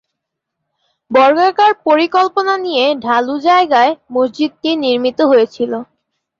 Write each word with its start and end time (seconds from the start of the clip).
বর্গাকার 1.11 1.71
পরিকল্পনা 1.87 2.53
নিয়ে 2.65 2.85
ঢালু 3.05 3.35
জায়গায় 3.47 3.91
মসজিদটি 4.15 4.69
নির্মিত 4.83 5.19
হয়েছিল। 5.31 5.71